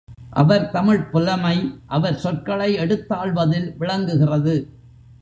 அவர் 0.29 0.69
தமிழ்ப் 0.69 1.11
புலமை 1.11 1.79
அவர் 1.87 2.15
சொற்களை 2.15 2.73
எடுத்தாள்வதில் 2.73 3.75
விளங்குகிறது. 3.77 4.55